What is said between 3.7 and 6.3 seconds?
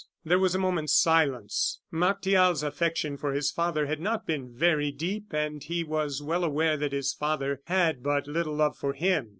had not been very deep, and he was